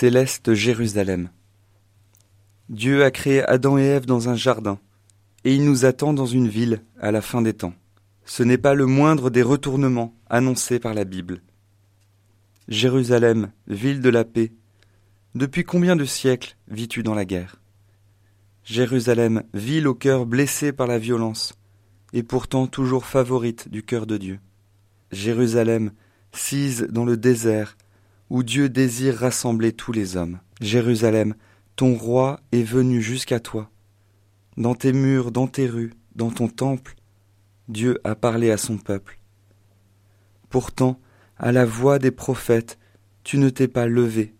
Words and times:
Céleste 0.00 0.54
Jérusalem. 0.54 1.28
Dieu 2.70 3.04
a 3.04 3.10
créé 3.10 3.42
Adam 3.42 3.76
et 3.76 3.82
Ève 3.82 4.06
dans 4.06 4.30
un 4.30 4.34
jardin, 4.34 4.78
et 5.44 5.54
il 5.54 5.66
nous 5.66 5.84
attend 5.84 6.14
dans 6.14 6.24
une 6.24 6.48
ville 6.48 6.82
à 7.02 7.12
la 7.12 7.20
fin 7.20 7.42
des 7.42 7.52
temps. 7.52 7.74
Ce 8.24 8.42
n'est 8.42 8.56
pas 8.56 8.72
le 8.72 8.86
moindre 8.86 9.28
des 9.28 9.42
retournements 9.42 10.14
annoncés 10.30 10.78
par 10.78 10.94
la 10.94 11.04
Bible. 11.04 11.42
Jérusalem, 12.66 13.52
ville 13.66 14.00
de 14.00 14.08
la 14.08 14.24
paix, 14.24 14.52
depuis 15.34 15.64
combien 15.64 15.96
de 15.96 16.06
siècles 16.06 16.56
vis-tu 16.68 17.02
dans 17.02 17.14
la 17.14 17.26
guerre? 17.26 17.60
Jérusalem, 18.64 19.42
ville 19.52 19.86
au 19.86 19.94
cœur 19.94 20.24
blessé 20.24 20.72
par 20.72 20.86
la 20.86 20.98
violence, 20.98 21.52
et 22.14 22.22
pourtant 22.22 22.66
toujours 22.66 23.04
favorite 23.04 23.68
du 23.68 23.82
cœur 23.82 24.06
de 24.06 24.16
Dieu. 24.16 24.40
Jérusalem, 25.12 25.92
sise 26.32 26.88
dans 26.88 27.04
le 27.04 27.18
désert, 27.18 27.76
où 28.30 28.44
Dieu 28.44 28.68
désire 28.68 29.16
rassembler 29.16 29.72
tous 29.72 29.92
les 29.92 30.16
hommes. 30.16 30.38
Jérusalem, 30.60 31.34
ton 31.76 31.94
roi 31.94 32.40
est 32.52 32.62
venu 32.62 33.02
jusqu'à 33.02 33.40
toi. 33.40 33.70
Dans 34.56 34.74
tes 34.74 34.92
murs, 34.92 35.32
dans 35.32 35.48
tes 35.48 35.66
rues, 35.66 35.92
dans 36.14 36.30
ton 36.30 36.48
temple, 36.48 36.94
Dieu 37.68 38.00
a 38.04 38.14
parlé 38.14 38.50
à 38.50 38.56
son 38.56 38.78
peuple. 38.78 39.18
Pourtant, 40.48 41.00
à 41.36 41.52
la 41.52 41.64
voix 41.64 41.98
des 41.98 42.10
prophètes, 42.10 42.78
tu 43.24 43.38
ne 43.38 43.50
t'es 43.50 43.68
pas 43.68 43.86
levé. 43.86 44.34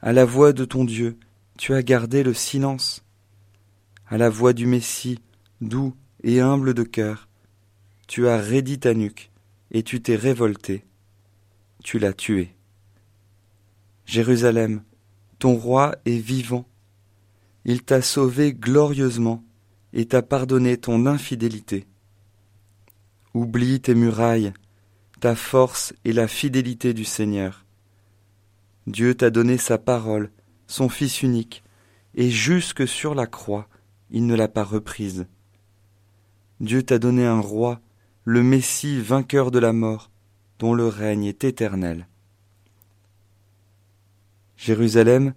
À 0.00 0.12
la 0.12 0.24
voix 0.24 0.52
de 0.52 0.64
ton 0.64 0.84
Dieu, 0.84 1.18
tu 1.58 1.74
as 1.74 1.82
gardé 1.82 2.22
le 2.22 2.34
silence. 2.34 3.04
À 4.06 4.18
la 4.18 4.28
voix 4.28 4.52
du 4.52 4.66
Messie, 4.66 5.18
doux 5.60 5.94
et 6.22 6.40
humble 6.40 6.74
de 6.74 6.82
cœur, 6.82 7.28
tu 8.06 8.28
as 8.28 8.38
raidi 8.38 8.78
ta 8.78 8.94
nuque 8.94 9.30
et 9.70 9.82
tu 9.82 10.00
t'es 10.02 10.16
révolté. 10.16 10.84
Tu 11.82 11.98
l'as 11.98 12.12
tué. 12.12 12.53
Jérusalem, 14.06 14.82
ton 15.38 15.54
roi 15.54 15.96
est 16.04 16.18
vivant. 16.18 16.68
Il 17.64 17.82
t'a 17.82 18.02
sauvé 18.02 18.52
glorieusement 18.52 19.42
et 19.92 20.06
t'a 20.06 20.22
pardonné 20.22 20.76
ton 20.76 21.06
infidélité. 21.06 21.86
Oublie 23.32 23.80
tes 23.80 23.94
murailles, 23.94 24.52
ta 25.20 25.34
force 25.34 25.94
et 26.04 26.12
la 26.12 26.28
fidélité 26.28 26.92
du 26.92 27.04
Seigneur. 27.04 27.64
Dieu 28.86 29.14
t'a 29.14 29.30
donné 29.30 29.56
sa 29.56 29.78
parole, 29.78 30.30
son 30.66 30.88
Fils 30.88 31.22
unique, 31.22 31.64
et 32.14 32.30
jusque 32.30 32.86
sur 32.86 33.14
la 33.14 33.26
croix, 33.26 33.68
il 34.10 34.26
ne 34.26 34.34
l'a 34.34 34.48
pas 34.48 34.64
reprise. 34.64 35.26
Dieu 36.60 36.82
t'a 36.82 36.98
donné 36.98 37.24
un 37.24 37.40
roi, 37.40 37.80
le 38.24 38.42
Messie 38.42 39.00
vainqueur 39.00 39.50
de 39.50 39.58
la 39.58 39.72
mort, 39.72 40.10
dont 40.58 40.74
le 40.74 40.86
règne 40.86 41.24
est 41.24 41.44
éternel. 41.44 42.06
Jérusalem, 44.56 45.34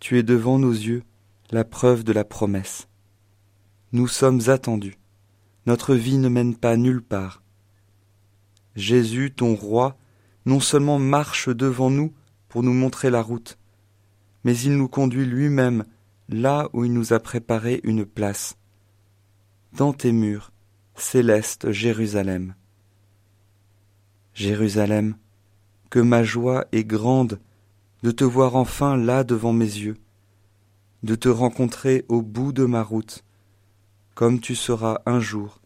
tu 0.00 0.18
es 0.18 0.22
devant 0.22 0.58
nos 0.58 0.72
yeux 0.72 1.02
la 1.50 1.64
preuve 1.64 2.02
de 2.02 2.12
la 2.12 2.24
promesse. 2.24 2.88
Nous 3.92 4.08
sommes 4.08 4.40
attendus. 4.48 4.98
Notre 5.66 5.94
vie 5.94 6.18
ne 6.18 6.28
mène 6.28 6.56
pas 6.56 6.76
nulle 6.76 7.02
part. 7.02 7.42
Jésus, 8.74 9.32
ton 9.32 9.54
roi, 9.54 9.96
non 10.46 10.60
seulement 10.60 10.98
marche 10.98 11.48
devant 11.48 11.90
nous 11.90 12.12
pour 12.48 12.62
nous 12.62 12.72
montrer 12.72 13.10
la 13.10 13.22
route, 13.22 13.58
mais 14.44 14.58
il 14.58 14.76
nous 14.76 14.88
conduit 14.88 15.26
lui-même 15.26 15.84
là 16.28 16.68
où 16.72 16.84
il 16.84 16.92
nous 16.92 17.12
a 17.12 17.20
préparé 17.20 17.80
une 17.84 18.06
place, 18.06 18.56
dans 19.74 19.92
tes 19.92 20.12
murs, 20.12 20.52
céleste 20.94 21.70
Jérusalem. 21.70 22.54
Jérusalem, 24.34 25.16
que 25.90 25.98
ma 25.98 26.24
joie 26.24 26.66
est 26.72 26.84
grande 26.84 27.38
de 28.02 28.10
te 28.10 28.24
voir 28.24 28.56
enfin 28.56 28.96
là 28.96 29.24
devant 29.24 29.52
mes 29.52 29.64
yeux, 29.64 29.96
de 31.02 31.14
te 31.14 31.28
rencontrer 31.28 32.04
au 32.08 32.22
bout 32.22 32.52
de 32.52 32.64
ma 32.64 32.82
route, 32.82 33.24
comme 34.14 34.40
tu 34.40 34.54
seras 34.54 35.00
un 35.06 35.20
jour 35.20 35.60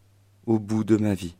au 0.45 0.59
bout 0.59 0.83
de 0.83 0.97
ma 0.97 1.13
vie. 1.13 1.35